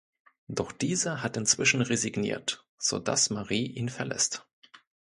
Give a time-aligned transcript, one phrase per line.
[0.47, 4.47] Doch dieser hat inzwischen resigniert, sodass Marie ihn verlässt.